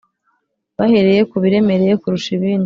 [0.77, 2.59] bahereye ku biremereye kurusha ibindi